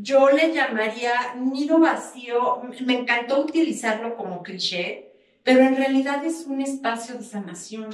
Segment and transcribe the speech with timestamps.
[0.00, 2.62] yo le llamaría nido vacío.
[2.84, 7.90] Me encantó utilizarlo como cliché, pero en realidad es un espacio de sanación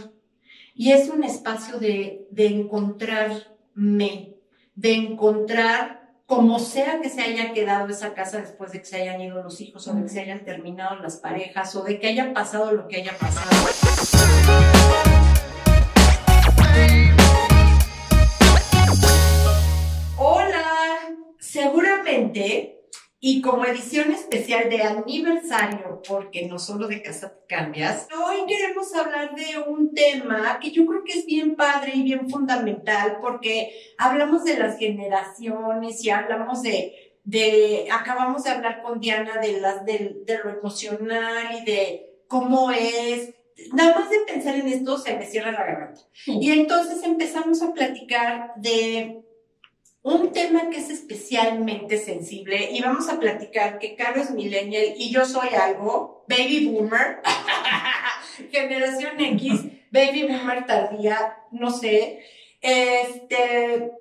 [0.75, 4.35] y es un espacio de, de encontrarme,
[4.75, 9.21] de encontrar como sea que se haya quedado esa casa después de que se hayan
[9.21, 12.35] ido los hijos o de que se hayan terminado las parejas o de que haya
[12.35, 13.51] pasado lo que haya pasado.
[20.17, 21.94] Hola,
[23.27, 28.95] y como edición especial de aniversario, porque no solo de Casa te cambias, hoy queremos
[28.95, 33.73] hablar de un tema que yo creo que es bien padre y bien fundamental, porque
[33.97, 39.87] hablamos de las generaciones y hablamos de, de acabamos de hablar con Diana de, las,
[39.87, 43.33] de, de lo emocional y de cómo es,
[43.73, 46.03] nada más de pensar en esto se me cierra la garganta.
[46.27, 49.24] Y entonces empezamos a platicar de
[50.05, 55.25] un tema que es especialmente sensible y vamos a platicar que Carlos millennial y yo
[55.25, 57.23] soy algo, baby boomer,
[58.53, 62.23] generación X, baby boomer tardía, no sé.
[62.61, 63.93] Este,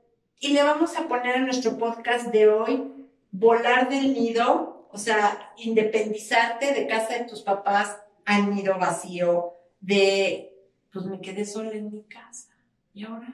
[0.42, 2.84] y le vamos a poner en nuestro podcast de hoy
[3.32, 10.54] volar del nido, o sea, independizarte de casa de tus papás al nido vacío, de,
[10.92, 12.50] pues me quedé sola en mi casa.
[12.94, 13.34] ¿Y ahora?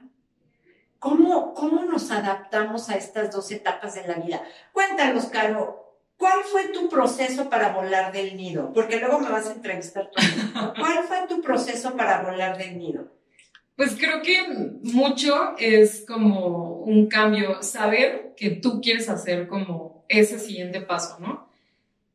[0.99, 4.43] ¿Cómo, ¿Cómo nos adaptamos a estas dos etapas de la vida?
[4.73, 8.71] Cuéntanos, Caro, ¿cuál fue tu proceso para volar del nido?
[8.73, 10.21] Porque luego me vas a entrevistar tú.
[10.77, 13.07] ¿Cuál fue tu proceso para volar del nido?
[13.77, 14.45] Pues creo que
[14.83, 21.47] mucho es como un cambio, saber que tú quieres hacer como ese siguiente paso, ¿no?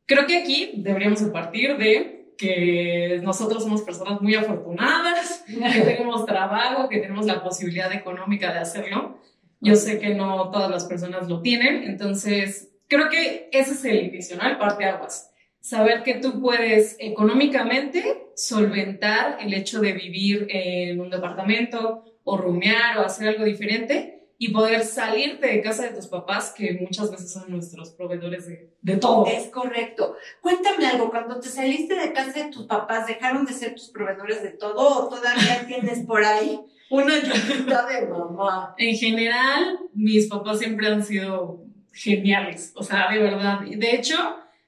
[0.05, 6.89] Creo que aquí deberíamos partir de que nosotros somos personas muy afortunadas, que tenemos trabajo,
[6.89, 9.19] que tenemos la posibilidad económica de hacerlo.
[9.61, 14.15] Yo sé que no todas las personas lo tienen, entonces creo que ese es el.
[14.15, 15.31] El parte aguas.
[15.59, 22.97] Saber que tú puedes económicamente solventar el hecho de vivir en un departamento o rumear
[22.97, 27.31] o hacer algo diferente y poder salirte de casa de tus papás, que muchas veces
[27.31, 29.25] son nuestros proveedores de, de, todo.
[29.27, 30.15] Es correcto.
[30.41, 34.43] Cuéntame algo, cuando te saliste de casa de tus papás, ¿dejaron de ser tus proveedores
[34.43, 36.59] de todo o todavía tienes por ahí
[36.89, 38.75] una ayudita de mamá?
[38.77, 41.63] En general, mis papás siempre han sido
[41.93, 43.61] geniales, o sea, de verdad.
[43.61, 44.17] De hecho,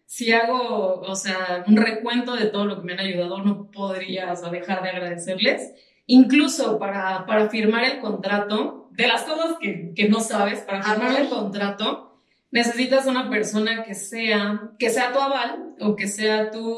[0.05, 4.33] si hago, o sea, un recuento de todo lo que me han ayudado, no podría
[4.49, 5.73] dejar de agradecerles.
[6.05, 11.21] Incluso para, para firmar el contrato, de las cosas que, que no sabes, para firmar
[11.21, 12.19] el contrato,
[12.49, 16.75] necesitas una persona que sea, que sea tu aval o que sea tu...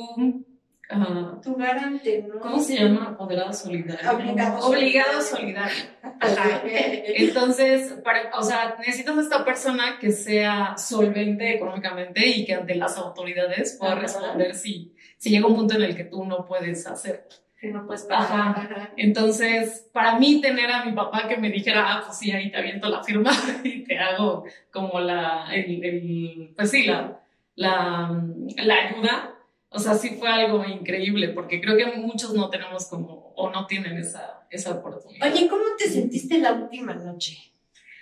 [0.91, 2.39] Uh, tu garante, ¿no?
[2.39, 3.11] ¿Cómo se llama?
[3.11, 4.11] Apoderado solidario.
[4.11, 5.83] Obligado, Obligado solidario.
[6.19, 6.61] Ajá.
[6.65, 12.97] Entonces, para, o sea, necesitas esta persona que sea solvente económicamente y que ante las
[12.97, 17.29] autoridades pueda responder si, si llega un punto en el que tú no puedes hacerlo
[17.59, 18.93] que no puedes pagar.
[18.95, 22.57] Entonces, para mí tener a mi papá que me dijera, ah, pues sí, ahí te
[22.57, 23.31] aviento la firma
[23.63, 27.19] y te hago como la, el, el pues sí, la,
[27.55, 28.23] la,
[28.57, 29.35] la ayuda,
[29.69, 33.67] o sea, sí fue algo increíble, porque creo que muchos no tenemos como, o no
[33.67, 35.31] tienen esa, esa oportunidad.
[35.31, 37.37] Oye, ¿cómo te sentiste la última noche?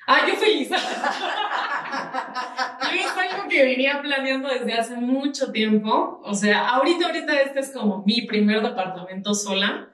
[0.10, 0.70] Ah, yo feliz.
[0.70, 0.76] yo
[2.96, 6.22] es algo que venía planeando desde hace mucho tiempo.
[6.24, 9.90] O sea, ahorita, ahorita este es como mi primer departamento sola.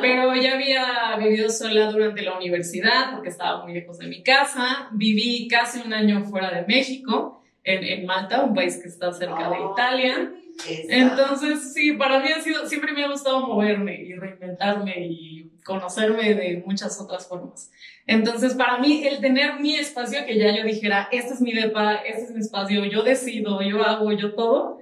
[0.00, 4.88] Pero ya había vivido sola durante la universidad porque estaba muy lejos de mi casa.
[4.92, 9.50] Viví casi un año fuera de México, en, en Malta, un país que está cerca
[9.50, 10.32] de Italia.
[10.88, 16.34] Entonces, sí, para mí ha sido, siempre me ha gustado moverme y reinventarme y conocerme
[16.34, 17.70] de muchas otras formas.
[18.06, 21.96] Entonces, para mí, el tener mi espacio, que ya yo dijera, este es mi depa,
[21.96, 24.78] este es mi espacio, yo decido, yo hago, yo todo,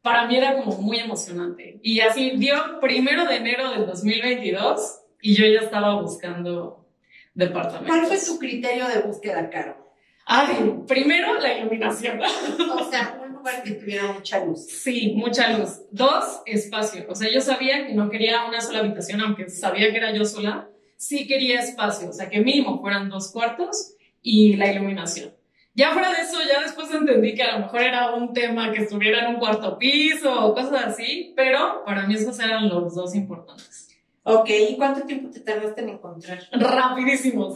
[0.00, 1.80] para mí era como muy emocionante.
[1.82, 6.86] Y así dio primero de enero del 2022 y yo ya estaba buscando
[7.34, 7.88] departamentos.
[7.88, 9.76] ¿Cuál fue tu criterio de búsqueda, Caro?
[10.24, 12.20] Ay, primero la iluminación.
[12.22, 13.17] O sea,
[13.48, 14.66] lugar que tuviera mucha luz.
[14.66, 15.80] Sí, mucha luz.
[15.90, 17.06] Dos, espacio.
[17.08, 20.24] O sea, yo sabía que no quería una sola habitación, aunque sabía que era yo
[20.24, 20.68] sola
[20.98, 25.32] sí quería espacio, o sea, que mínimo fueran dos cuartos y la iluminación.
[25.74, 28.82] Ya fuera de eso, ya después entendí que a lo mejor era un tema que
[28.82, 33.14] estuviera en un cuarto piso o cosas así, pero para mí esos eran los dos
[33.14, 33.88] importantes.
[34.24, 36.40] Ok, ¿y cuánto tiempo te tardaste en encontrar?
[36.50, 37.54] Rapidísimo, o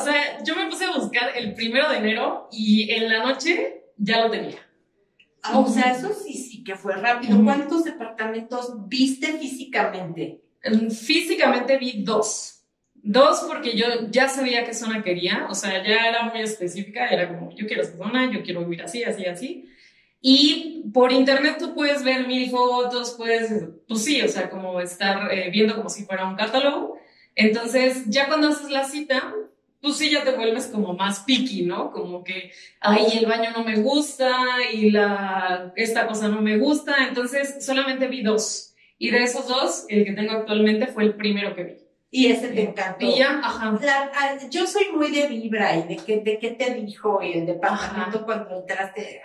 [0.00, 4.24] sea, yo me puse a buscar el primero de enero y en la noche ya
[4.24, 4.58] lo tenía.
[5.42, 7.42] Ah, o sea, eso sí, sí que fue rápido.
[7.42, 10.42] ¿Cuántos departamentos viste físicamente?
[10.90, 12.60] Físicamente vi dos
[13.02, 17.28] Dos, porque yo ya sabía qué zona quería, o sea, ya era muy específica, era
[17.28, 19.64] como, yo quiero esa zona, yo quiero vivir así, así, así.
[20.20, 25.32] Y por internet tú puedes ver mil fotos, puedes, pues sí, o sea, como estar
[25.32, 26.98] eh, viendo como si fuera un catálogo.
[27.34, 29.34] Entonces, ya cuando haces la cita,
[29.80, 31.90] pues sí ya te vuelves como más picky, ¿no?
[31.90, 34.30] Como que, ay, el baño no me gusta
[34.72, 37.08] y la, esta cosa no me gusta.
[37.08, 38.74] Entonces, solamente vi dos.
[38.98, 41.74] Y de esos dos, el que tengo actualmente fue el primero que vi.
[42.10, 43.06] Y ese te encantó.
[43.06, 43.78] Y ya, ajá.
[44.14, 48.24] Ah, yo soy muy de vibra y de qué de qué te dijo el departamento
[48.24, 49.22] cuando entraste.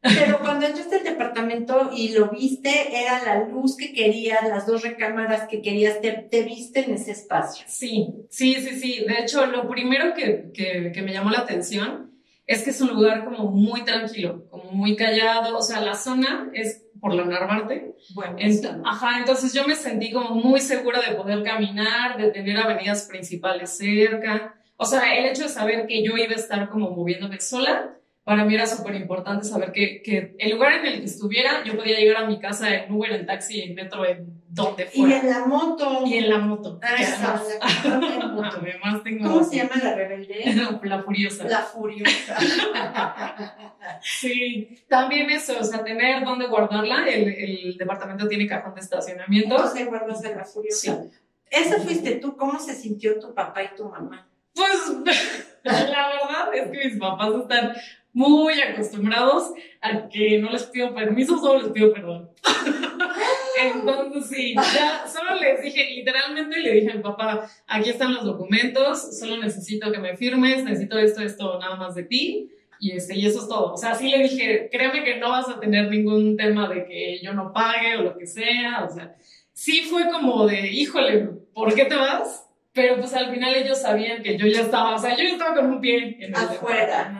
[0.00, 4.82] Pero cuando entraste al departamento y lo viste, era la luz que querías, las dos
[4.82, 7.64] recámaras que querías, te, te viste en ese espacio.
[7.66, 9.04] Sí, sí, sí, sí.
[9.06, 12.12] De hecho, lo primero que, que, que me llamó la atención
[12.46, 15.58] es que es un lugar como muy tranquilo, como muy callado.
[15.58, 17.94] O sea, la zona es por la Narvarte.
[18.14, 18.36] Bueno,
[18.84, 23.76] ajá, entonces yo me sentí como muy segura de poder caminar, de tener avenidas principales
[23.76, 24.54] cerca.
[24.76, 27.96] O sea, el hecho de saber que yo iba a estar como moviéndome sola,
[28.28, 31.74] para mí era súper importante saber que, que, el lugar en el que estuviera, yo
[31.74, 35.16] podía llegar a mi casa en Uber, en taxi, en metro, en donde fuera.
[35.16, 36.02] Y en la moto.
[36.04, 36.78] Y en la moto.
[36.82, 39.30] Ah, esa, Además tengo...
[39.30, 40.44] ¿Cómo se llama la rebelde?
[40.82, 41.44] la furiosa.
[41.44, 42.36] La furiosa.
[44.02, 47.08] sí, también eso, o sea, tener dónde guardarla.
[47.08, 49.54] El, el departamento tiene cajón de estacionamiento.
[49.54, 51.02] Entonces guardas de la furiosa.
[51.02, 51.10] Sí.
[51.50, 54.28] Esa fuiste tú, ¿cómo se sintió tu papá y tu mamá?
[54.54, 55.22] Pues
[55.64, 57.72] la verdad es que mis papás están
[58.18, 62.28] muy acostumbrados a que no les pido permiso, solo les pido perdón.
[63.62, 69.16] Entonces sí, ya solo les dije, literalmente le dije al papá, aquí están los documentos,
[69.16, 72.50] solo necesito que me firmes, necesito esto, esto, nada más de ti.
[72.80, 73.74] Y, este, y eso es todo.
[73.74, 77.20] O sea, sí le dije, créeme que no vas a tener ningún tema de que
[77.22, 78.84] yo no pague o lo que sea.
[78.84, 79.14] O sea,
[79.52, 82.48] sí fue como de, híjole, ¿por qué te vas?
[82.72, 85.54] Pero pues al final ellos sabían que yo ya estaba, o sea, yo ya estaba
[85.54, 87.17] con un pie en el afuera.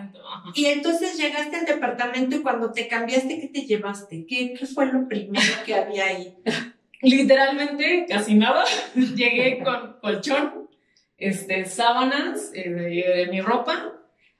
[0.54, 4.26] Y entonces llegaste al departamento y cuando te cambiaste, ¿qué te llevaste?
[4.26, 6.34] ¿Qué, qué fue lo primero que había ahí?
[7.02, 8.64] Literalmente, casi nada.
[8.94, 10.68] Llegué con colchón,
[11.16, 13.92] este, sábanas eh, de, mi ropa,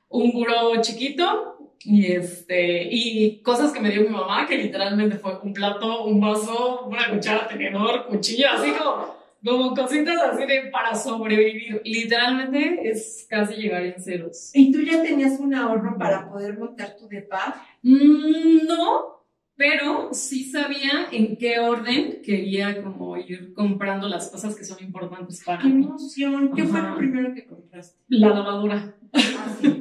[0.08, 5.38] un buró chiquito y, este, y cosas que me dio mi mamá, que literalmente fue
[5.42, 9.17] un plato, un vaso, una cuchara, tenedor, cuchillo, así como
[9.48, 11.80] como cositas así de para sobrevivir.
[11.84, 14.50] Literalmente es casi llegar en ceros.
[14.54, 17.66] ¿Y tú ya tenías un ahorro para poder montar tu depa?
[17.82, 19.24] Mm, no,
[19.56, 25.42] pero sí sabía en qué orden quería como ir comprando las cosas que son importantes
[25.44, 26.52] para ¡Qué emoción!
[26.54, 27.98] ¿Qué fue lo primero que compraste?
[28.08, 28.94] La lavadora.
[29.12, 29.80] Ah, sí.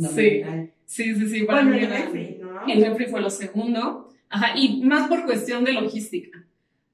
[0.14, 0.42] sí.
[0.84, 1.42] Sí, sí, sí.
[1.42, 2.62] bueno, el refri, ¿no?
[2.66, 4.08] El refri fue lo segundo.
[4.30, 6.47] Ajá, y más por cuestión de logística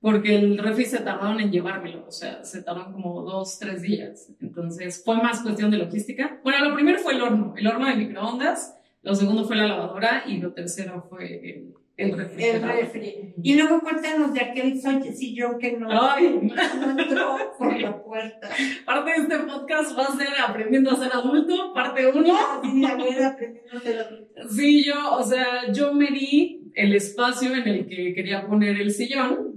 [0.05, 4.31] porque el refri se tardaron en llevármelo, o sea, se tardaron como dos, tres días.
[4.39, 6.41] Entonces fue más cuestión de logística.
[6.45, 10.25] Bueno, lo primero fue el horno, el horno de microondas, lo segundo fue la lavadora
[10.27, 12.45] y lo tercero fue el, el refri.
[12.45, 13.35] El refri.
[13.43, 16.39] Y luego cuéntanos de aquel sillón que no, Ay.
[16.85, 18.51] no entró por la puerta.
[18.85, 22.35] Parte de este podcast va a ser aprendiendo a ser adulto, parte uno.
[22.63, 24.49] Sí, a ver, aprendiendo a ser adulto.
[24.51, 28.91] Sí, yo, o sea, yo me di el espacio en el que quería poner el
[28.91, 29.54] sillón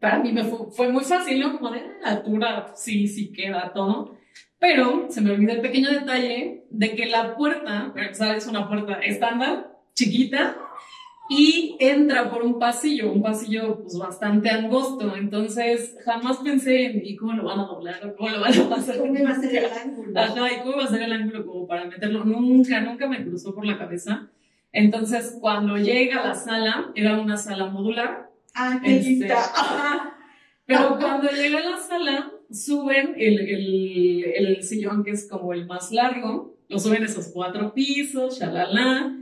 [0.00, 1.58] para mí me fue, muy fácil, ¿no?
[1.58, 4.16] Como de la altura, sí, sí queda todo.
[4.58, 8.44] Pero se me olvidó el pequeño detalle de que la puerta, ¿sabes?
[8.44, 10.56] Es una puerta estándar, chiquita,
[11.28, 15.14] y entra por un pasillo, un pasillo pues bastante angosto.
[15.16, 18.14] Entonces jamás pensé en ¿y cómo lo van a doblar?
[18.16, 18.98] ¿Cómo lo van a pasar?
[18.98, 20.18] ¿Cómo va a ser el ángulo?
[20.18, 22.24] Ajá, ¿y cómo va a ser el ángulo como para meterlo?
[22.24, 24.28] Nunca, nunca me cruzó por la cabeza.
[24.72, 29.28] Entonces, cuando llega a la sala, era una sala modular, Ah, qué este,
[30.66, 35.66] Pero cuando llega a la sala, suben el, el, el, sillón que es como el
[35.66, 39.16] más largo, lo suben esos cuatro pisos, shalala.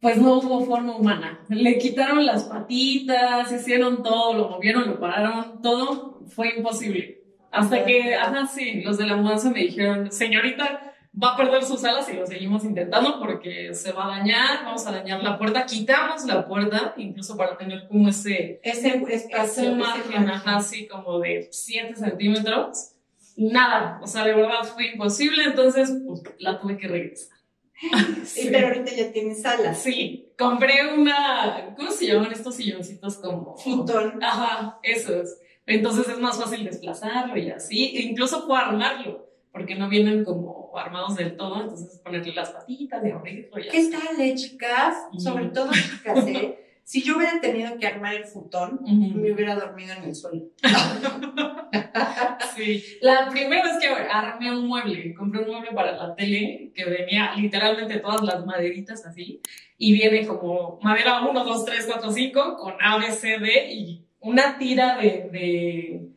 [0.00, 1.40] Pues no hubo forma humana.
[1.48, 7.22] Le quitaron las patitas, hicieron todo, lo movieron, lo pararon, todo fue imposible.
[7.52, 10.89] Hasta que, ajá, sí, los de la mudanza me dijeron, señorita,
[11.22, 14.86] va a perder sus alas y lo seguimos intentando porque se va a dañar, vamos
[14.86, 20.28] a dañar la puerta, quitamos la puerta, incluso para tener como ese, ese, ese margen,
[20.46, 22.92] así como de 7 centímetros.
[23.36, 27.38] Nada, o sea, de verdad fue imposible, entonces pues, la tuve que regresar.
[28.24, 28.48] sí.
[28.50, 29.82] Pero ahorita ya tienes alas.
[29.82, 33.56] Sí, compré una, ¿cómo se llaman estos silloncitos como?
[33.56, 34.22] Futón.
[34.22, 35.36] Ajá, esos.
[35.64, 40.72] Entonces es más fácil desplazarlo y así, e incluso puedo armarlo porque no vienen como
[40.76, 44.96] armados del todo, entonces ponerle las patitas y abrirlo ¿Qué tal, eh, chicas?
[45.18, 46.56] Sobre todo, chicas, ¿eh?
[46.84, 50.46] Si yo hubiera tenido que armar el futón, me hubiera dormido en el suelo.
[52.56, 52.82] sí.
[53.00, 57.32] La primera vez que armé un mueble, compré un mueble para la tele que venía
[57.36, 59.40] literalmente todas las maderitas así
[59.78, 64.04] y viene como madera 1, 2, 3, 4, 5 con A, B, C, D y
[64.18, 66.08] una tira de,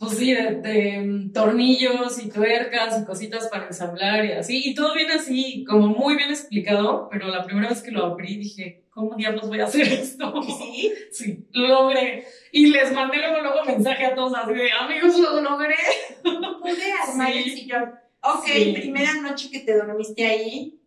[0.00, 4.62] pues sí, de, mm, tornillos y tuercas y cositas para ensamblar y así.
[4.64, 8.38] Y todo viene así, como muy bien explicado, pero la primera vez que lo abrí
[8.38, 10.42] dije, ¿cómo diablos voy a hacer esto?
[10.42, 10.90] ¿Sí?
[11.12, 12.24] Sí, lo logré.
[12.50, 15.76] Y les mandé luego, luego mensaje a todos así de, amigos, lo logré.
[16.22, 17.94] Pude armar el sillón.
[18.22, 20.80] Ok, primera noche que te dormiste ahí,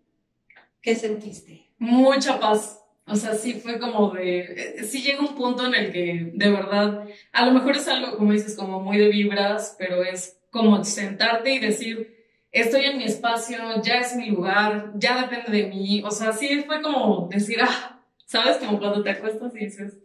[0.81, 1.69] ¿qué sentiste?
[1.77, 2.82] Mucha paz.
[3.05, 6.49] O sea, sí fue como de, eh, sí llega un punto en el que de
[6.49, 10.83] verdad, a lo mejor es algo, como dices, como muy de vibras, pero es como
[10.83, 12.15] sentarte y decir,
[12.51, 16.01] estoy en mi espacio, ya es mi lugar, ya depende de mí.
[16.05, 17.93] O sea, sí fue como decir, ah,
[18.33, 18.57] ¿Sabes?
[18.57, 19.99] Como cuando te acuestas y dices,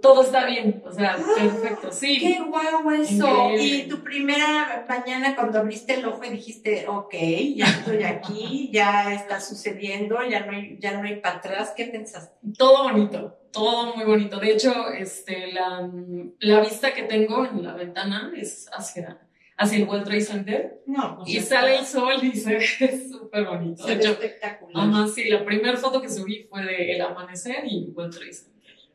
[0.00, 2.18] todo está bien, o sea, ah, perfecto, sí.
[2.18, 3.50] Qué guau eso.
[3.58, 7.14] Y tu primera mañana cuando abriste el ojo y dijiste, ok,
[7.56, 11.86] ya estoy aquí, ya está sucediendo, ya no hay, ya no hay para atrás, ¿qué
[11.86, 12.34] pensaste?
[12.56, 14.38] Todo bonito, todo muy bonito.
[14.38, 15.90] De hecho, este, la,
[16.38, 19.20] la vista que tengo en la ventana es hacia
[19.60, 20.82] hacia el World Trade Center.
[20.86, 23.86] No, pues y sale el sol y se ve súper bonito.
[23.86, 24.88] Se ve espectacular.
[24.88, 28.49] Ajá, sí, la primera foto que subí fue del el amanecer y World Trade Center.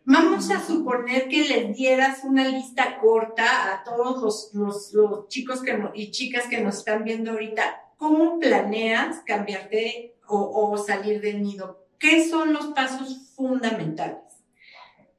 [0.05, 5.61] Vamos a suponer que les dieras una lista corta a todos los, los, los chicos
[5.61, 7.81] que y chicas que nos están viendo ahorita.
[7.97, 11.87] ¿Cómo planeas cambiarte o, o salir del nido?
[11.97, 14.19] ¿Qué son los pasos fundamentales?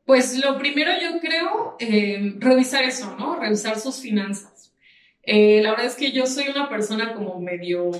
[0.04, 3.36] Pues lo primero yo creo, eh, revisar eso, ¿no?
[3.36, 4.56] Revisar sus finanzas
[5.26, 7.90] eh, la verdad es que yo soy una persona como medio,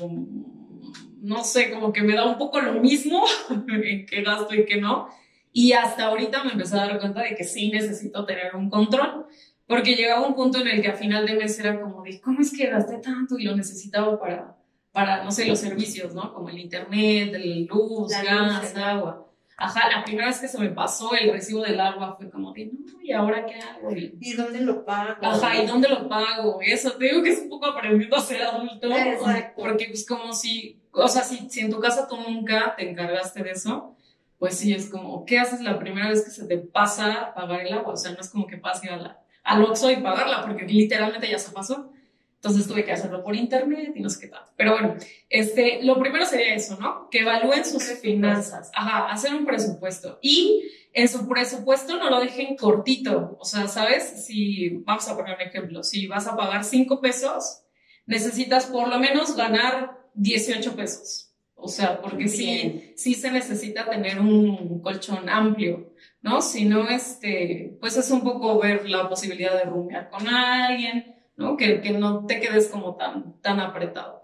[1.23, 3.25] no sé, como que me da un poco lo mismo
[3.69, 5.09] en qué gasto y qué no.
[5.59, 9.25] Y hasta ahorita me empecé a dar cuenta de que sí necesito tener un control,
[9.67, 12.43] porque llegaba un punto en el que a final de mes era como de, ¿cómo
[12.43, 14.55] es que gasté tanto y lo necesitaba para,
[14.93, 16.35] para no sé, los servicios, ¿no?
[16.35, 19.33] Como el internet, el luz, gas, agua.
[19.57, 22.67] Ajá, la primera vez que se me pasó el recibo del agua fue como de,
[22.67, 23.91] no, ¿y ahora qué hago?
[23.97, 25.25] ¿Y dónde lo pago?
[25.25, 26.59] Ajá, ¿y dónde lo pago?
[26.61, 28.95] Eso, te digo que es un poco aprendiendo a ser adulto.
[28.95, 29.63] Exacto.
[29.63, 33.43] Porque es como si, o sea, si, si en tu casa tú nunca te encargaste
[33.43, 33.96] de eso,
[34.39, 37.73] pues sí, es como, ¿qué haces la primera vez que se te pasa pagar el
[37.73, 37.95] agua?
[37.95, 41.31] O sea, no es como que pase a la, al Oxxo y pagarla, porque literalmente
[41.31, 41.93] ya se pasó.
[42.37, 44.43] Entonces tuve que hacerlo por internet y no sé qué tal.
[44.57, 44.95] Pero bueno,
[45.31, 47.09] este, lo primero sería eso, ¿no?
[47.11, 48.71] Que evalúen sus finanzas.
[48.75, 50.19] Ajá, hacer un presupuesto.
[50.23, 50.63] Y
[50.93, 53.37] en su presupuesto no lo dejen cortito.
[53.41, 54.25] O sea, ¿sabes?
[54.25, 57.63] Si, vamos a poner un ejemplo, si vas a pagar 5 pesos,
[58.05, 61.26] necesitas por lo menos ganar 18 pesos.
[61.67, 65.93] O sea, porque sí, sí se necesita tener un colchón amplio,
[66.23, 66.41] ¿no?
[66.41, 71.57] Si no, este, pues es un poco ver la posibilidad de rumiar con alguien, ¿no?
[71.57, 74.23] Que, que no te quedes como tan, tan apretado.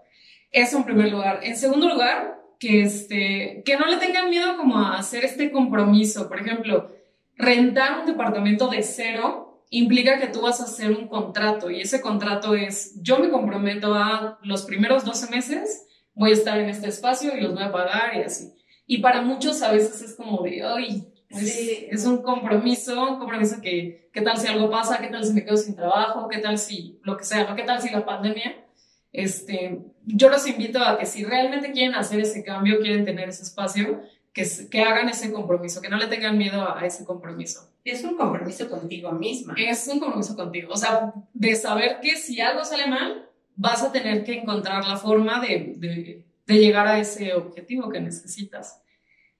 [0.51, 1.41] Eso en primer lugar.
[1.43, 6.29] En segundo lugar, que, este, que no le tengan miedo como a hacer este compromiso.
[6.29, 6.91] Por ejemplo,
[7.35, 11.99] rentar un departamento de cero implica que tú vas a hacer un contrato y ese
[11.99, 16.89] contrato es, yo me comprometo a los primeros 12 meses, voy a estar en este
[16.89, 18.53] espacio y los voy a pagar y así.
[18.85, 24.09] Y para muchos a veces es como de, ay, es, un compromiso, un compromiso que,
[24.13, 24.99] ¿qué tal si algo pasa?
[24.99, 26.27] ¿Qué tal si me quedo sin trabajo?
[26.27, 27.49] ¿Qué tal si lo que sea?
[27.49, 27.55] ¿no?
[27.55, 28.65] ¿Qué tal si la pandemia?
[29.11, 33.43] Este, yo los invito a que si realmente quieren hacer ese cambio, quieren tener ese
[33.43, 34.01] espacio,
[34.33, 37.71] que, que hagan ese compromiso, que no le tengan miedo a, ese compromiso.
[37.85, 39.53] Es un compromiso contigo misma.
[39.57, 40.73] Es un compromiso contigo.
[40.73, 44.97] O sea, de saber que si algo sale mal, vas a tener que encontrar la
[44.97, 48.81] forma de, de, de llegar a ese objetivo que necesitas.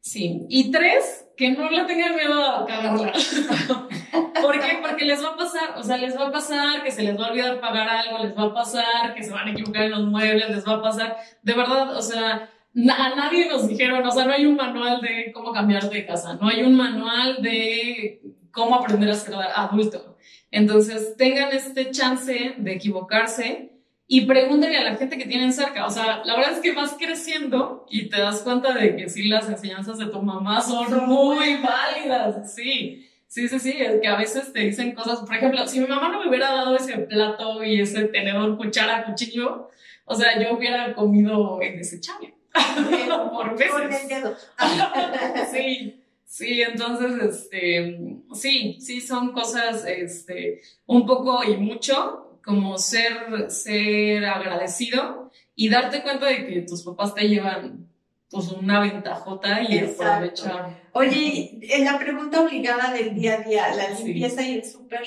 [0.03, 0.45] Sí.
[0.49, 3.13] Y tres, que no le tengan miedo a cagarla.
[4.41, 4.79] ¿Por qué?
[4.81, 7.27] Porque les va a pasar, o sea, les va a pasar que se les va
[7.27, 10.03] a olvidar pagar algo, les va a pasar que se van a equivocar en los
[10.05, 14.25] muebles, les va a pasar, de verdad, o sea, a nadie nos dijeron, o sea,
[14.25, 18.75] no hay un manual de cómo cambiar de casa, no hay un manual de cómo
[18.75, 20.17] aprender a ser adulto.
[20.51, 23.72] Entonces, tengan este chance de equivocarse
[24.07, 25.85] y pregúntenle a la gente que tienen cerca.
[25.85, 29.23] O sea, la verdad es que vas creciendo y te das cuenta de que sí,
[29.27, 32.53] las enseñanzas de tu mamá son muy válidas.
[32.53, 35.19] Sí, sí, sí, sí, es que a veces te dicen cosas.
[35.19, 39.05] Por ejemplo, si mi mamá no me hubiera dado ese plato y ese tenedor, cuchara,
[39.05, 39.69] cuchillo,
[40.05, 42.33] o sea, yo hubiera comido en desechable.
[43.31, 44.49] Por veces.
[45.51, 45.99] sí.
[46.25, 54.25] Sí, entonces, este, sí, sí, son cosas, este, un poco y mucho como ser, ser
[54.25, 57.87] agradecido y darte cuenta de que tus papás te llevan
[58.29, 60.89] pues una ventajota y aprovechar.
[60.93, 65.03] Oye, en la pregunta obligada del día a día, la limpieza y el súper.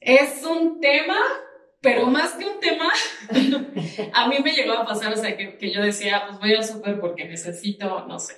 [0.00, 1.18] Es un tema,
[1.82, 2.90] pero más que un tema,
[4.14, 6.64] a mí me llegó a pasar, o sea, que, que yo decía, pues voy al
[6.64, 8.34] súper porque necesito, no sé,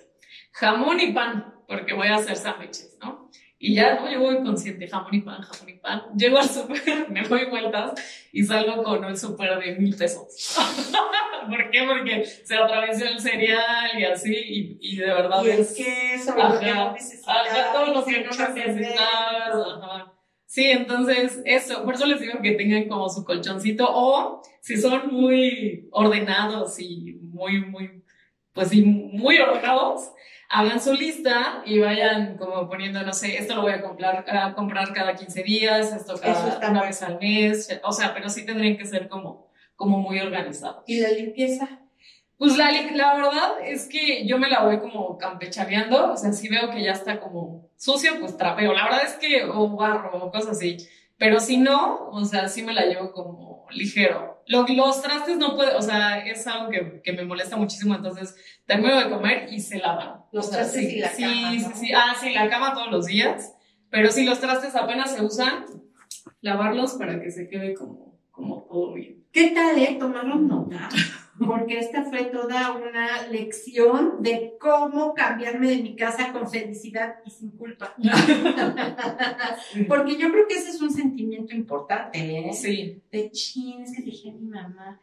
[0.52, 3.19] jamón y pan, porque voy a hacer sándwiches, ¿no?
[3.62, 4.10] Y ya, ¿no?
[4.10, 6.02] Yo voy consciente, jamón y pan, jamón y pan.
[6.16, 7.92] Llego al súper, me doy vueltas
[8.32, 10.56] y salgo con un súper de mil pesos.
[11.46, 11.82] ¿Por qué?
[11.86, 15.44] Porque se atravesó el cereal y así, y, y de verdad.
[15.44, 17.72] Y es que eso ajá, lo que no necesitabas.
[17.74, 19.82] todo lo que no necesitabas.
[19.82, 20.14] Ajá.
[20.46, 25.12] Sí, entonces eso, por eso les digo que tengan como su colchoncito o si son
[25.12, 28.02] muy ordenados y muy, muy,
[28.54, 30.10] pues sí, muy ordenados,
[30.50, 34.52] hagan su lista y vayan como poniendo, no sé, esto lo voy a comprar, a
[34.52, 38.76] comprar cada 15 días, esto cada una vez al mes, o sea, pero sí tendrían
[38.76, 40.82] que ser como, como muy organizados.
[40.86, 41.80] ¿Y la limpieza?
[42.36, 46.48] Pues la, la verdad es que yo me la voy como campechaneando, o sea, si
[46.48, 48.72] veo que ya está como sucio, pues trapeo.
[48.72, 50.78] La verdad es que, o barro, o cosas así.
[51.16, 54.42] Pero si no, o sea, sí me la llevo como ligero.
[54.46, 58.34] los trastes no puede, o sea, es algo que, que, me molesta muchísimo, entonces
[58.66, 60.22] termino de comer y se lavan.
[60.32, 61.50] Los trastes y la cama.
[61.50, 61.92] Sí, sí, sí.
[61.94, 63.54] Ah, sí, la cama todos los días.
[63.90, 65.66] Pero si los trastes apenas se usan,
[66.40, 68.09] lavarlos para que se quede como,
[68.40, 69.24] como todo bien.
[69.32, 69.96] ¿Qué tal, eh?
[69.98, 70.88] Tomaron nota
[71.46, 77.30] porque esta fue toda una lección de cómo cambiarme de mi casa con felicidad y
[77.30, 77.94] sin culpa.
[79.88, 82.52] porque yo creo que ese es un sentimiento importante, ¿eh?
[82.52, 83.02] Sí.
[83.10, 85.00] De chin, es que dije a mi mamá.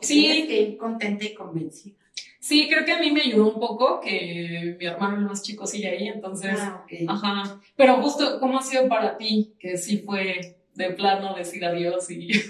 [0.00, 0.20] Sí.
[0.22, 1.96] Tienes que ir contenta y convencida.
[2.38, 5.66] Sí, creo que a mí me ayudó un poco que mi hermano el más chico
[5.66, 6.58] sigue ahí, entonces.
[6.58, 7.04] Ah, okay.
[7.06, 7.60] Ajá.
[7.76, 9.54] Pero justo, ¿cómo ha sido para ti?
[9.58, 12.30] Que sí fue de plano decir adiós y.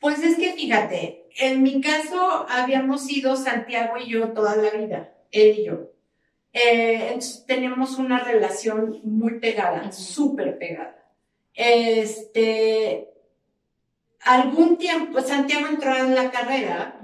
[0.00, 5.12] Pues es que fíjate, en mi caso habíamos ido Santiago y yo toda la vida,
[5.32, 5.90] él y yo.
[6.52, 11.12] Eh, tenemos una relación muy pegada, súper pegada.
[11.52, 13.08] Este,
[14.20, 17.00] algún tiempo, Santiago entró en la carrera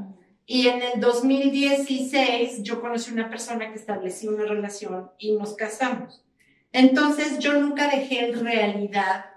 [0.46, 6.24] y en el 2016 yo conocí una persona que estableció una relación y nos casamos.
[6.72, 9.34] Entonces yo nunca dejé en realidad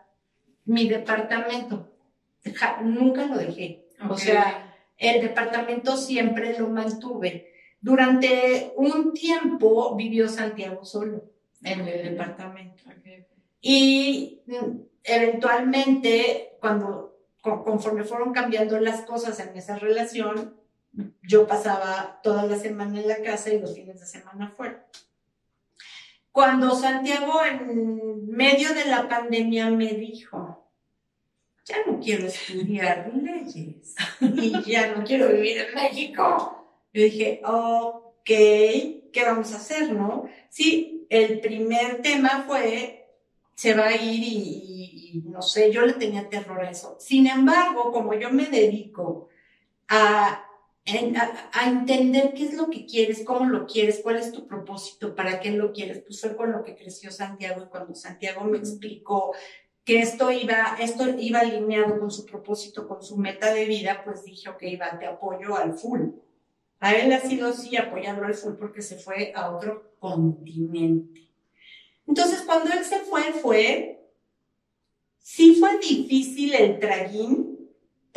[0.68, 1.92] mi departamento
[2.84, 3.88] nunca lo dejé.
[3.96, 4.10] Okay.
[4.10, 7.54] O sea, el departamento siempre lo mantuve.
[7.82, 11.24] Durante un tiempo vivió Santiago solo
[11.64, 12.84] en el departamento.
[13.00, 13.26] Okay.
[13.62, 14.42] Y
[15.04, 20.56] eventualmente, cuando conforme fueron cambiando las cosas en esa relación,
[21.22, 24.86] yo pasaba toda la semana en la casa y los fines de semana fuera.
[26.38, 30.70] Cuando Santiago en medio de la pandemia me dijo,
[31.66, 36.64] ya no quiero estudiar leyes y ya no quiero vivir en México.
[36.94, 40.30] Yo dije, ok, ¿qué vamos a hacer, no?
[40.48, 43.16] Sí, el primer tema fue,
[43.56, 46.98] se va a ir y, y, no sé, yo le tenía terror a eso.
[47.00, 49.30] Sin embargo, como yo me dedico
[49.88, 50.47] a,
[50.88, 55.16] a, a entender qué es lo que quieres, cómo lo quieres, cuál es tu propósito,
[55.16, 58.58] para qué lo quieres, pues fue con lo que creció Santiago y cuando Santiago me
[58.58, 59.34] explicó
[59.88, 64.24] que esto iba, esto iba alineado con su propósito, con su meta de vida, pues
[64.26, 66.10] dije, ok, va, te apoyo al full.
[66.80, 71.32] A él ha sido sí apoyarlo al full porque se fue a otro continente.
[72.06, 74.12] Entonces, cuando él se fue, fue,
[75.20, 77.57] sí fue difícil el trajín,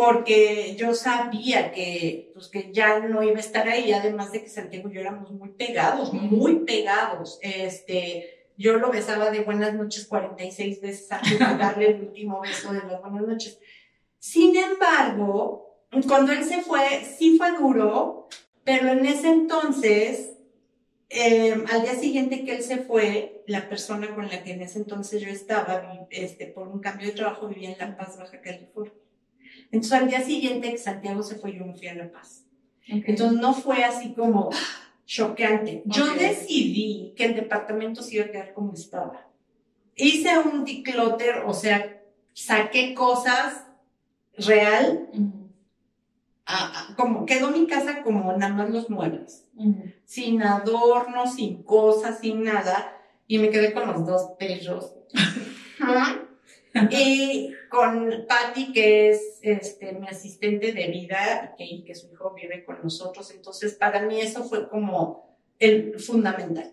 [0.00, 4.48] porque yo sabía que, pues, que ya no iba a estar ahí, además de que
[4.48, 7.38] Santiago y yo éramos muy pegados, muy pegados.
[7.42, 12.72] Este, yo lo besaba de buenas noches 46 veces antes de darle el último beso
[12.72, 13.58] de las buenas noches.
[14.18, 18.26] Sin embargo, cuando él se fue, sí fue duro,
[18.64, 20.30] pero en ese entonces,
[21.10, 24.78] eh, al día siguiente que él se fue, la persona con la que en ese
[24.78, 28.94] entonces yo estaba, este, por un cambio de trabajo, vivía en La Paz, Baja California.
[29.72, 32.44] Entonces, al día siguiente que Santiago se fue, yo me fui a La Paz.
[32.84, 33.04] Okay.
[33.06, 34.50] Entonces, no fue así como,
[35.06, 35.82] choqueante.
[35.86, 36.28] Yo okay.
[36.28, 39.26] decidí que el departamento se iba a quedar como estaba.
[39.96, 42.00] Hice un declutter, o sea,
[42.32, 43.64] saqué cosas
[44.36, 45.48] real, uh -huh.
[46.46, 49.94] a, a, como quedó mi casa como nada más los muebles, uh -huh.
[50.04, 54.94] sin adornos, sin cosas, sin nada, y me quedé con los dos perros.
[56.90, 62.64] y con Patty, que es este, mi asistente de vida y que su hijo vive
[62.64, 63.30] con nosotros.
[63.30, 66.72] Entonces, para mí eso fue como el fundamental.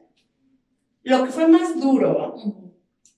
[1.03, 2.35] Lo que fue más duro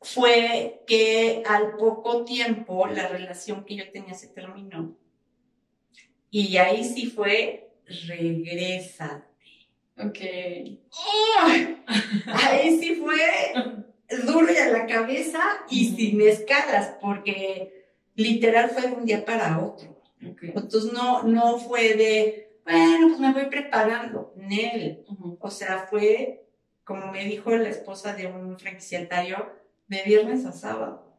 [0.01, 4.97] fue que al poco tiempo la relación que yo tenía se terminó.
[6.31, 7.71] Y ahí sí fue,
[8.07, 9.27] regrésate.
[9.97, 10.19] Ok.
[12.27, 13.17] Ahí sí fue
[14.25, 19.59] duro y a la cabeza y sin escalas, porque literal fue de un día para
[19.59, 19.97] otro.
[20.21, 24.33] Entonces no, no fue de, bueno, pues me voy preparando.
[24.35, 25.05] Nel.
[25.39, 26.45] O sea, fue,
[26.83, 29.53] como me dijo la esposa de un franquiciatario,
[29.87, 31.17] de viernes a sábado.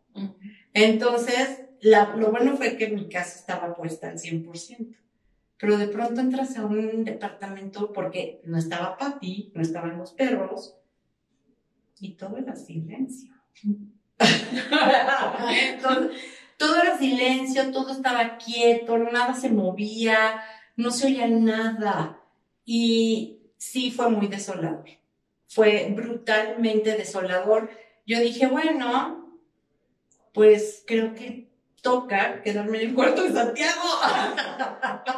[0.72, 4.96] Entonces, lo bueno fue que mi casa estaba puesta al 100%.
[5.58, 10.79] Pero de pronto entras a un departamento porque no estaba papi, no estaban los perros,
[12.00, 13.34] y todo era silencio.
[16.56, 20.42] todo era silencio, todo estaba quieto, nada se movía,
[20.76, 22.18] no se oía nada.
[22.64, 24.84] Y sí fue muy desolador.
[25.46, 27.70] Fue brutalmente desolador.
[28.06, 29.38] Yo dije, bueno,
[30.32, 31.50] pues creo que
[31.82, 33.82] toca quedarme en el cuarto de Santiago.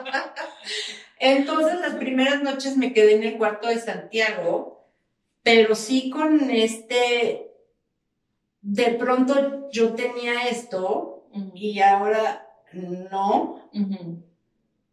[1.18, 4.71] Entonces las primeras noches me quedé en el cuarto de Santiago,
[5.42, 7.50] pero sí con este,
[8.60, 13.70] de pronto yo tenía esto y ahora no,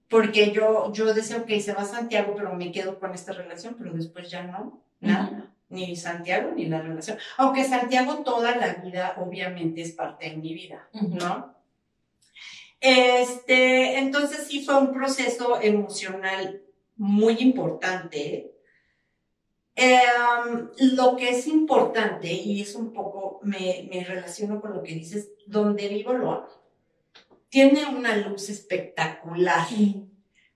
[0.10, 3.76] porque yo, yo decía, ok, se va a Santiago, pero me quedo con esta relación,
[3.78, 5.54] pero después ya no, nada.
[5.70, 7.20] Ni Santiago ni la relación.
[7.38, 11.54] Aunque Santiago toda la vida obviamente es parte de mi vida, ¿no?
[12.82, 16.64] Este, entonces sí fue un proceso emocional
[16.96, 18.49] muy importante.
[19.82, 24.94] Em, lo que es importante, y es un poco, me, me relaciono con lo que
[24.94, 26.62] dices, donde vivo lo hago.
[27.48, 29.68] Tiene una luz espectacular.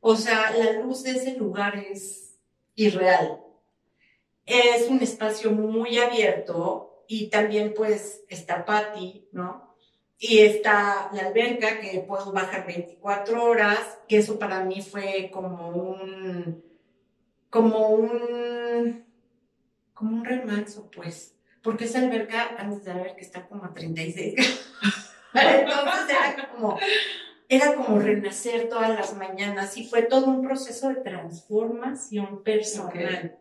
[0.01, 2.37] O sea, la luz de ese lugar es
[2.75, 3.41] irreal.
[4.45, 9.73] Es un espacio muy abierto y también pues está Patti, ¿no?
[10.19, 15.69] Y está la alberca que puedo bajar 24 horas, que eso para mí fue como
[15.69, 16.61] un,
[17.49, 19.12] como un,
[20.03, 21.33] como un remanso, pues.
[21.61, 24.35] Porque esa alberca, antes de ver que está como a 36
[25.33, 26.77] Entonces era como,
[27.47, 33.37] era como renacer todas las mañanas y fue todo un proceso de transformación personal.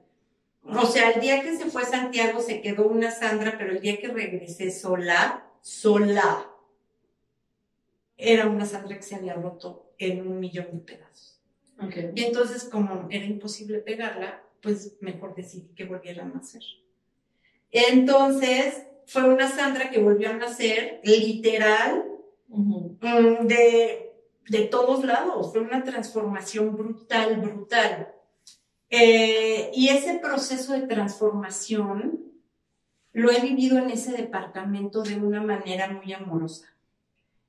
[0.64, 3.98] O sea, el día que se fue Santiago se quedó una Sandra, pero el día
[3.98, 6.48] que regresé sola, sola,
[8.16, 11.40] era una Sandra que se había roto en un millón de pedazos.
[12.14, 16.62] Y entonces, como era imposible pegarla, pues mejor decidí que volviera a nacer.
[17.70, 22.04] Entonces, fue una Sandra que volvió a nacer, literal,
[22.48, 24.12] mm, de,
[24.48, 25.52] de todos lados.
[25.52, 28.14] Fue una transformación brutal, brutal.
[28.88, 32.20] Eh, y ese proceso de transformación
[33.12, 36.72] lo he vivido en ese departamento de una manera muy amorosa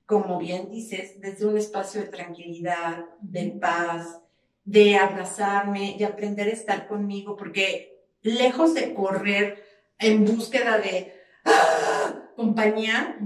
[0.05, 4.19] como bien dices, desde un espacio de tranquilidad, de paz,
[4.63, 9.63] de abrazarme, de aprender a estar conmigo, porque lejos de correr
[9.99, 11.13] en búsqueda de
[11.45, 12.29] ¡ah!
[12.35, 13.17] compañía,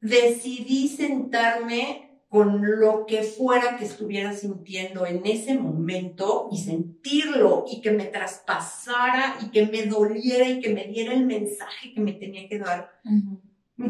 [0.00, 7.80] decidí sentarme con lo que fuera que estuviera sintiendo en ese momento y sentirlo y
[7.80, 12.12] que me traspasara y que me doliera y que me diera el mensaje que me
[12.12, 12.90] tenía que dar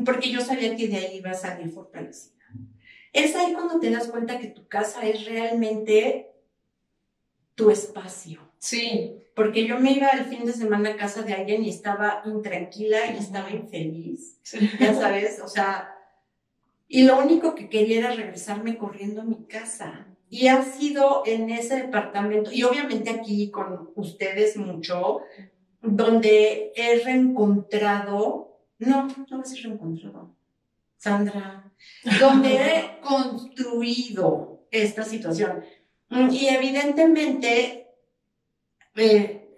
[0.04, 2.34] porque yo sabía que de ahí iba a salir fortalecida.
[3.12, 6.27] Es ahí cuando te das cuenta que tu casa es realmente
[7.58, 8.40] tu espacio.
[8.58, 9.16] Sí.
[9.34, 13.12] Porque yo me iba el fin de semana a casa de alguien y estaba intranquila
[13.12, 14.40] y estaba infeliz.
[14.80, 15.94] Ya sabes, o sea,
[16.88, 20.06] y lo único que quería era regresarme corriendo a mi casa.
[20.30, 25.20] Y ha sido en ese departamento, y obviamente aquí con ustedes mucho,
[25.82, 30.34] donde he reencontrado no, no me he reencontrado.
[30.96, 31.72] Sandra,
[32.20, 35.64] donde he construido esta situación.
[36.10, 37.88] Mm, y evidentemente,
[38.96, 39.48] eh,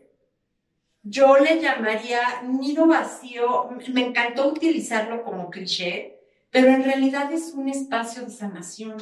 [1.03, 7.69] yo le llamaría nido vacío, me encantó utilizarlo como cliché, pero en realidad es un
[7.69, 8.97] espacio de sanación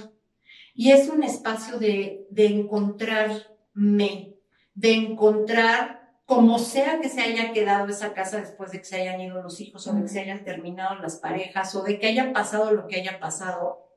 [0.74, 4.34] y es un espacio de, de encontrarme,
[4.74, 9.18] de encontrar como sea que se haya quedado esa casa después de que se hayan
[9.20, 12.34] ido los hijos o de que se hayan terminado las parejas o de que haya
[12.34, 13.87] pasado lo que haya pasado,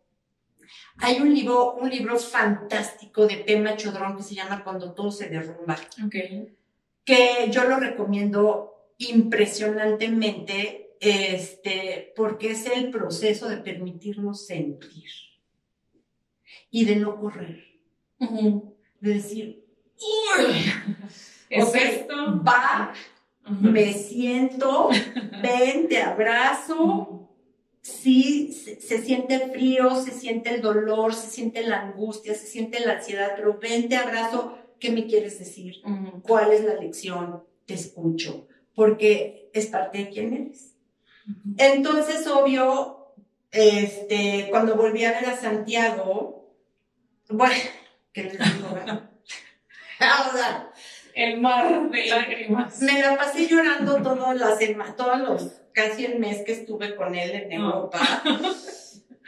[0.98, 5.30] hay un libro, un libro fantástico de Pema Chodrón que se llama Cuando todo se
[5.30, 5.78] derrumba.
[6.06, 6.56] Okay.
[7.04, 15.10] Que yo lo recomiendo impresionantemente, este, porque es el proceso de permitirnos sentir
[16.70, 17.66] y de no correr.
[18.20, 19.66] De decir,
[20.02, 20.72] ¡Uy!
[21.50, 22.44] ¿Es esto?
[22.44, 22.94] Va,
[23.50, 24.90] me siento,
[25.44, 27.21] ven, te abrazo.
[27.92, 32.94] Sí, se, siente frío, se siente el dolor, se siente la angustia, se siente la
[32.94, 35.82] ansiedad, pero ven, te abrazo, ¿qué me quieres decir?
[36.24, 37.44] ¿Cuál es la lección?
[37.66, 40.76] Te escucho, porque es parte de quién eres.
[41.58, 43.14] Entonces, obvio,
[43.52, 46.56] este, cuando volví a ver a Santiago,
[47.30, 47.56] bueno,
[48.14, 48.70] ¿qué les digo?
[51.14, 52.82] el mar de lágrimas.
[52.82, 54.60] Me la pasé llorando todas las
[54.96, 58.00] todos los casi el mes que estuve con él en Europa.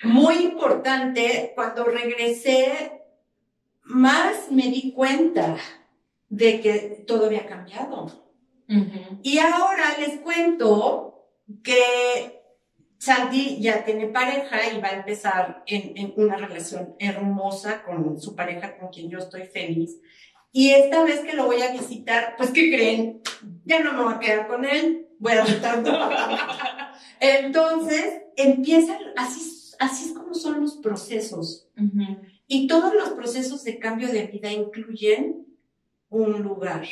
[0.03, 3.01] Muy importante, cuando regresé,
[3.84, 5.58] más me di cuenta
[6.29, 8.23] de que todo había cambiado.
[9.21, 11.29] Y ahora les cuento
[11.63, 12.41] que
[12.97, 18.36] Sandy ya tiene pareja y va a empezar en, en, una relación hermosa con su
[18.36, 19.99] pareja, con quien yo estoy feliz.
[20.51, 23.21] Y esta vez que lo voy a visitar, pues, ¿qué creen?
[23.65, 25.83] Ya no me voy a quedar con él, a rentar
[27.19, 31.67] Entonces, empiezan, así, así es como son los procesos.
[32.47, 35.45] Y todos los procesos de cambio de vida incluyen
[36.09, 36.86] un lugar.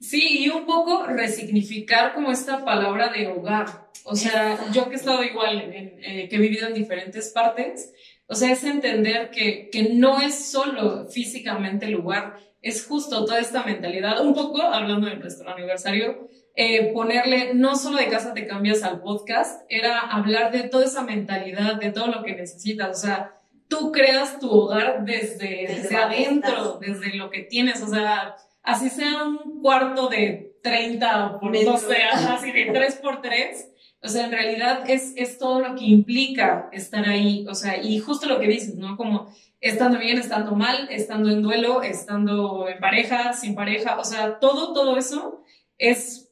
[0.00, 3.88] Sí, y un poco resignificar como esta palabra de hogar.
[4.04, 7.92] O sea, yo que he estado igual, eh, que he vivido en diferentes partes,
[8.26, 13.40] o sea, es entender que, que no es solo físicamente el lugar, es justo toda
[13.40, 18.46] esta mentalidad, un poco hablando de nuestro aniversario, eh, ponerle no solo de casa te
[18.46, 23.00] cambias al podcast, era hablar de toda esa mentalidad, de todo lo que necesitas, o
[23.00, 28.90] sea, tú creas tu hogar desde, desde, adentro, desde lo que tienes, o sea, así
[28.90, 33.68] sea un cuarto de 30 por 12, así de 3 por 3,
[34.02, 37.98] o sea, en realidad es, es todo lo que implica estar ahí, o sea, y
[37.98, 38.96] justo lo que dices, ¿no?
[38.96, 44.38] Como estando bien, estando mal, estando en duelo, estando en pareja, sin pareja, o sea,
[44.40, 45.44] todo, todo eso
[45.78, 46.31] es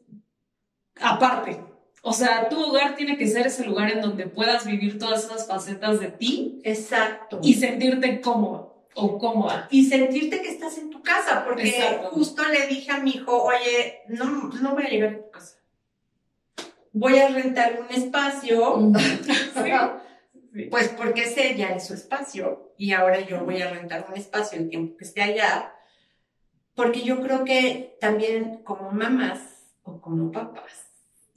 [1.01, 1.61] aparte.
[2.03, 5.47] O sea, tu hogar tiene que ser ese lugar en donde puedas vivir todas esas
[5.47, 6.61] facetas de ti.
[6.65, 7.41] Exacto.
[7.43, 9.69] Y sentirte cómodo o cómoda.
[9.71, 14.01] Y sentirte que estás en tu casa, porque justo le dije a mi hijo, oye,
[14.09, 15.57] no, no voy a llegar a tu casa.
[16.93, 18.93] Voy a rentar un espacio.
[20.69, 24.59] Pues porque ese ya es su espacio y ahora yo voy a rentar un espacio
[24.59, 25.73] el tiempo que esté allá,
[26.75, 29.39] porque yo creo que también como mamás
[29.85, 30.90] o como papás,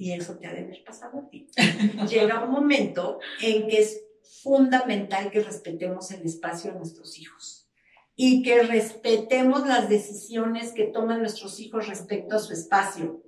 [0.04, 1.48] y eso te ha de haber pasado a ti,
[2.10, 4.02] llega un momento en que es
[4.44, 7.70] fundamental que respetemos el espacio de nuestros hijos
[8.14, 13.24] y que respetemos las decisiones que toman nuestros hijos respecto a su espacio.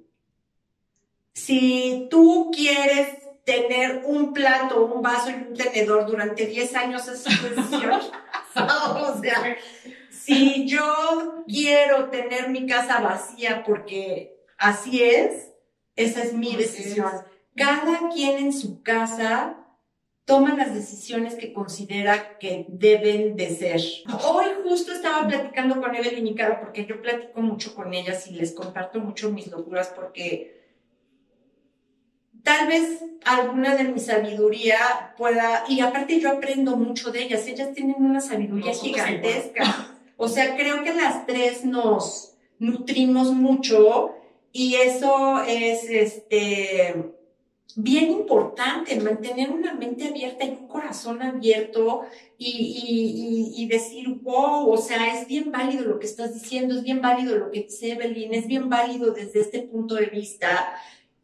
[1.34, 7.24] Si tú quieres tener un plato, un vaso y un tenedor durante 10 años es
[7.24, 8.02] su decisión.
[8.56, 9.56] o sea,
[10.12, 15.55] si yo quiero tener mi casa vacía porque así es,
[15.96, 17.12] esa es mi decisión.
[17.56, 19.66] Cada quien en su casa
[20.26, 23.82] toma las decisiones que considera que deben de ser.
[24.28, 28.32] Hoy justo estaba platicando con Evelyn y Cara porque yo platico mucho con ellas y
[28.32, 30.56] les comparto mucho mis locuras porque
[32.44, 37.74] tal vez alguna de mi sabiduría pueda, y aparte yo aprendo mucho de ellas, ellas
[37.74, 39.64] tienen una sabiduría gigantesca.
[40.18, 44.16] O sea, creo que las tres nos nutrimos mucho
[44.58, 46.96] y eso es este
[47.76, 52.04] bien importante, mantener una mente abierta y un corazón abierto
[52.38, 57.36] y, decir, wow, o sea, es bien válido lo que estás diciendo, es bien válido
[57.36, 60.74] lo que dice Evelyn, es bien válido desde este punto de vista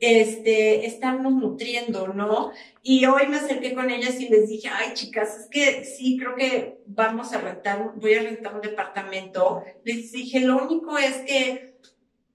[0.02, 2.52] este, estarnos nutriendo, ¿no?
[2.84, 6.36] Y hoy me acerqué con ellas y les dije, ay chicas, es que sí, creo
[6.36, 9.64] que vamos a rentar, voy a rentar un departamento.
[9.86, 11.71] Les dije, lo único es que,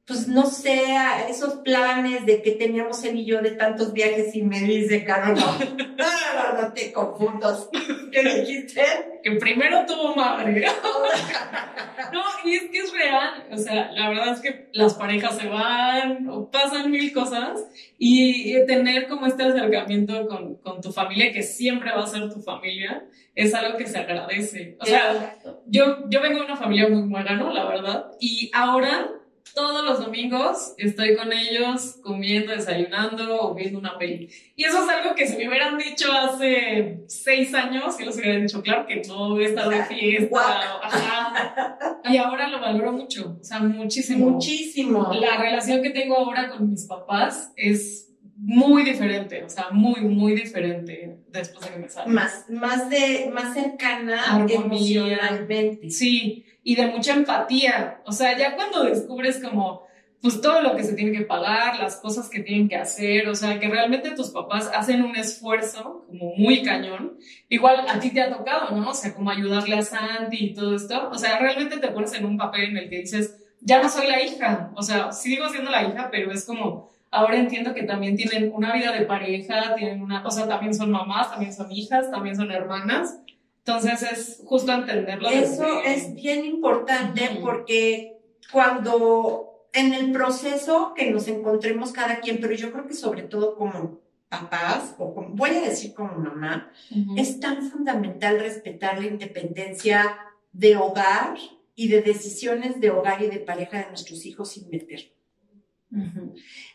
[0.06, 0.84] pues no sé,
[1.28, 5.34] esos planes de que teníamos él y yo de tantos viajes y me dice, Caro,
[5.34, 7.68] no, no, no te confundas.
[8.12, 8.84] ¿Qué dijiste?
[9.24, 10.64] Que primero tuvo madre.
[12.12, 13.48] no, y es que es real.
[13.50, 17.66] O sea, la verdad es que las parejas se van o pasan mil cosas
[17.98, 22.40] y tener como este acercamiento con, con tu familia, que siempre va a ser tu
[22.40, 24.76] familia, es algo que se agradece.
[24.78, 27.52] O sea, yo, yo vengo de una familia muy buena, ¿no?
[27.52, 28.12] La verdad.
[28.20, 29.10] Y ahora
[29.54, 34.28] todos los domingos estoy con ellos comiendo, desayunando o viendo una peli.
[34.54, 38.42] Y eso es algo que si me hubieran dicho hace seis años, que los hubieran
[38.42, 42.00] dicho, claro que no, he estado de fiesta, ajá.
[42.04, 44.30] Y ahora lo valoro mucho, o sea, muchísimo.
[44.30, 45.12] Muchísimo.
[45.14, 48.06] La relación que tengo ahora con mis papás es
[48.38, 52.12] muy diferente, o sea, muy, muy diferente después de que me salí.
[52.12, 55.90] Más, más de, más cercana emocionalmente.
[55.90, 58.00] Sí, y de mucha empatía.
[58.06, 59.86] O sea, ya cuando descubres como,
[60.20, 63.36] pues todo lo que se tiene que pagar, las cosas que tienen que hacer, o
[63.36, 67.18] sea, que realmente tus papás hacen un esfuerzo como muy cañón.
[67.48, 68.90] Igual a ti te ha tocado, ¿no?
[68.90, 71.08] O sea, como ayudarle a Santi y todo esto.
[71.10, 74.08] O sea, realmente te pones en un papel en el que dices, ya no soy
[74.08, 78.16] la hija, o sea, sigo siendo la hija, pero es como, ahora entiendo que también
[78.16, 82.10] tienen una vida de pareja, tienen una, o sea, también son mamás, también son hijas,
[82.10, 83.20] también son hermanas.
[83.66, 85.28] Entonces es justo entenderlo.
[85.28, 88.16] Eso es bien importante porque
[88.52, 93.56] cuando en el proceso que nos encontremos cada quien, pero yo creo que sobre todo
[93.56, 96.70] como papás, o como, voy a decir como mamá,
[97.16, 100.16] es tan fundamental respetar la independencia
[100.52, 101.36] de hogar
[101.74, 105.12] y de decisiones de hogar y de pareja de nuestros hijos sin meter.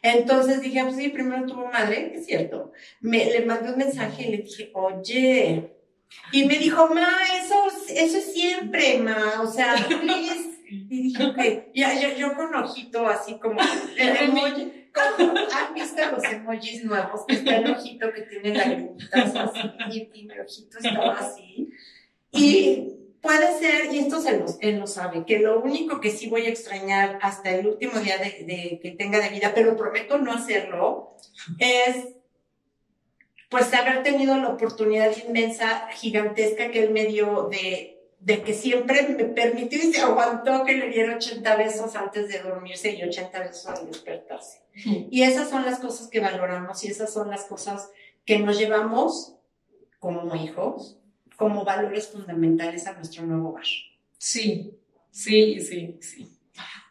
[0.02, 2.74] Entonces dije, pues sí, primero tuvo madre, es cierto.
[3.00, 5.71] Me, le mandé un mensaje y le dije, oye,
[6.32, 7.56] y me dijo, ma, eso,
[7.90, 10.50] eso es siempre, ma, o sea, please.
[10.70, 11.38] Y dije, ok,
[11.74, 13.60] ya, yo, yo con ojito así como
[13.98, 14.72] el emoji.
[14.94, 17.26] ¿Han visto los emojis nuevos?
[17.28, 21.70] Que está el ojito que tiene lagrimitas así, y, mi ojito estaba así.
[22.32, 26.30] Y puede ser, y esto se lo, él lo sabe, que lo único que sí
[26.30, 30.18] voy a extrañar hasta el último día de, de que tenga de vida, pero prometo
[30.18, 31.16] no hacerlo,
[31.60, 32.08] es
[33.52, 39.08] pues haber tenido la oportunidad inmensa, gigantesca que él me dio de de que siempre
[39.08, 43.40] me permitió y se aguantó que le diera 80 besos antes de dormirse y 80
[43.40, 44.60] besos al despertarse.
[44.76, 47.90] Y esas son las cosas que valoramos y esas son las cosas
[48.24, 49.36] que nos llevamos
[49.98, 51.00] como hijos,
[51.36, 53.66] como valores fundamentales a nuestro nuevo hogar.
[54.20, 54.78] Sí,
[55.10, 56.30] sí, sí, sí.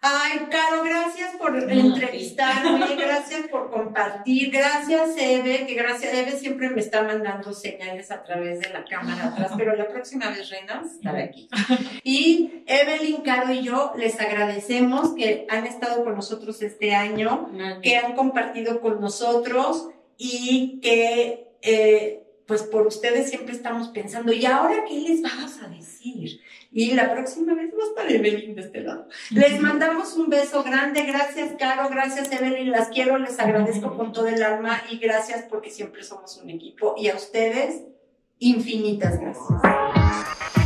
[0.03, 6.81] Ay, Caro, gracias por entrevistarme, gracias por compartir, gracias Eve, que gracias, Eve siempre me
[6.81, 11.15] está mandando señales a través de la cámara atrás, pero la próxima vez, Reinas, estar
[11.17, 11.51] aquí.
[12.03, 17.51] Y Evelyn, Caro y yo les agradecemos que han estado con nosotros este año,
[17.83, 24.45] que han compartido con nosotros y que, eh, pues por ustedes siempre estamos pensando, ¿y
[24.45, 26.41] ahora qué les vamos a decir?
[26.73, 29.07] y la próxima vez va a estar Evelyn de este lado.
[29.31, 34.27] Les mandamos un beso grande, gracias Caro, gracias Evelyn, las quiero, les agradezco con todo
[34.27, 37.83] el alma y gracias porque siempre somos un equipo y a ustedes
[38.41, 40.60] infinitas gracias.